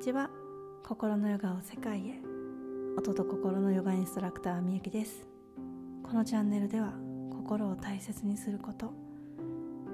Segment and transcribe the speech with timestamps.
[0.00, 0.30] ちは。
[0.82, 2.22] 心のヨガを世界へ。
[2.96, 5.28] 音と心のヨガインストラクターみゆきです。
[6.02, 6.94] このチャンネルでは
[7.30, 8.94] 心を大切にすること。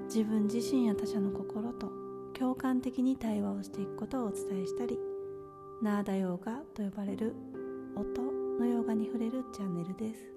[0.05, 1.91] 自分自身や他者の心と
[2.33, 4.97] 共感的に対話をしていくことをお伝えしたり。
[5.81, 7.35] ナーダヨーガと呼ばれる
[7.93, 8.21] 音
[8.61, 10.36] のヨガに触れるチャンネルです。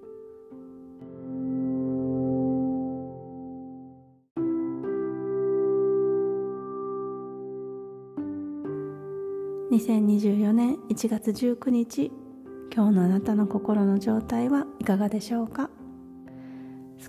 [9.71, 12.11] 2024年1月19日
[12.75, 15.69] 今日のあなたの心の状態はいかがでしょうか？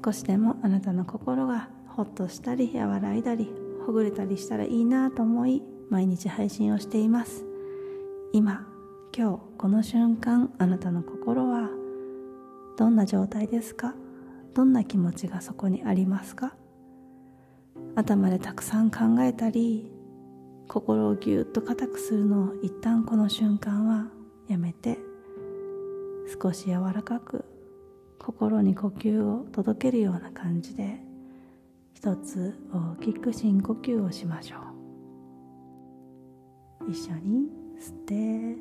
[0.05, 3.53] 少しでもあなたの心がほっとしたり和らいだり
[3.85, 7.45] ほぐれたりしたらいいなと思い毎日配信をしています。
[8.33, 8.65] 今
[9.13, 11.69] 今日この瞬間あなたの心は
[12.79, 13.93] どんな状態ですか？
[14.55, 16.55] どんな気持ちがそこにありますか？
[17.97, 19.91] 頭でたくさん考えたり
[20.69, 24.07] 心をぎゅっと固くするのを一旦この瞬間は
[24.49, 24.99] やめて
[26.43, 27.45] 少し柔らかく
[28.19, 30.99] 心に呼吸を届けるような感じで
[31.95, 34.61] 一つ大きく深呼吸をしましょう。
[36.91, 38.57] 一緒に吸って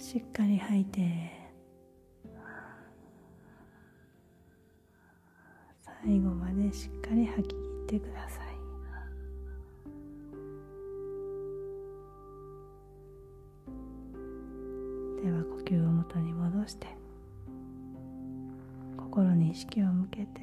[0.00, 1.00] しっかり吐いて
[6.04, 8.44] 最後までしっかり吐き切ってください。
[15.22, 16.86] では呼吸を元に戻して
[18.96, 20.40] 心に意識を向けて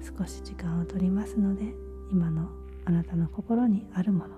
[0.00, 1.74] 少し時間をとりますので
[2.12, 2.48] 今の
[2.84, 4.34] あなたの心にあるもの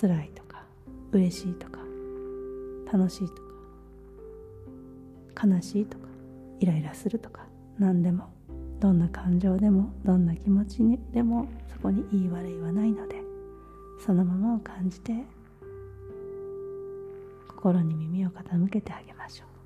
[0.00, 0.64] 辛いとか
[1.12, 1.80] 嬉しいとか
[2.90, 3.34] 楽しいと
[5.34, 6.06] か悲しいとか
[6.60, 7.46] イライラするとか
[7.78, 8.30] 何でも
[8.80, 13.22] どんな感情でもどんな気持ちにでもそこにいい悪いはないので
[14.04, 15.12] そのままを感じて
[17.46, 19.59] 心に耳を傾けてあげましょう。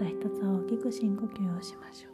[0.00, 2.12] た一つ大きく深呼吸をしましょう。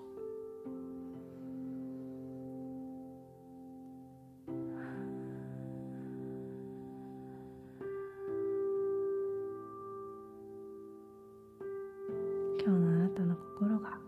[12.61, 14.01] 今日のあなたの心が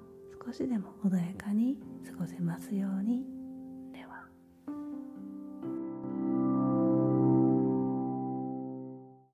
[0.45, 3.38] 少しでも穏やかに過ごせますように。